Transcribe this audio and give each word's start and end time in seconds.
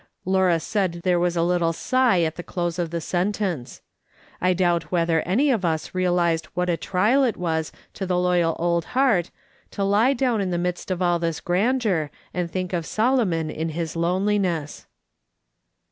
Laura 0.25 0.59
said 0.59 1.01
there 1.03 1.19
was 1.19 1.37
a 1.37 1.43
little 1.43 1.71
sigh 1.73 2.21
at 2.21 2.35
the 2.35 2.41
close 2.41 2.79
of 2.79 2.89
the 2.89 2.99
sentence. 2.99 3.83
I 4.41 4.53
doubt 4.55 4.91
whether 4.91 5.21
any 5.27 5.51
of 5.51 5.63
us 5.63 5.93
realised 5.93 6.47
what 6.55 6.71
a 6.71 6.75
trial 6.75 7.23
it 7.23 7.37
was 7.37 7.71
to 7.93 8.07
the 8.07 8.17
loyal 8.17 8.55
old 8.57 8.83
heart 8.97 9.29
to 9.69 9.83
lie 9.83 10.13
down 10.13 10.41
in 10.41 10.49
the 10.49 10.57
midst 10.57 10.89
of 10.89 11.03
all 11.03 11.19
this 11.19 11.39
grandeur 11.39 12.09
and 12.33 12.49
think 12.49 12.73
of 12.73 12.87
Solo 12.87 13.25
mon 13.25 13.51
in 13.51 13.69
his 13.69 13.95
loneliness. 13.95 14.87